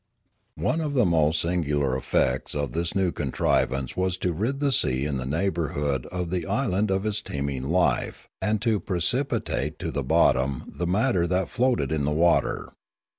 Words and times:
One 0.57 0.81
of 0.81 0.93
the 0.93 1.05
most 1.05 1.39
singular 1.41 1.95
effects 1.95 2.55
of 2.55 2.71
this 2.71 2.95
new 2.95 3.11
contriv 3.11 3.67
ance 3.71 3.95
was 3.95 4.17
to 4.17 4.33
rid 4.33 4.59
the 4.59 4.71
sea 4.71 5.05
in 5.05 5.17
the 5.17 5.27
neighbourhood 5.27 6.07
of 6.07 6.31
the 6.31 6.47
island 6.47 6.89
of 6.89 7.05
its 7.05 7.21
teeming 7.21 7.67
life 7.69 8.27
and 8.41 8.59
to 8.63 8.79
precipitate 8.79 9.77
to 9.77 9.91
the 9.91 10.01
bot 10.03 10.33
tom 10.33 10.73
the 10.75 10.87
matter 10.87 11.27
that 11.27 11.49
floated 11.49 11.91
in 11.91 12.03
the 12.03 12.09
water. 12.11 12.73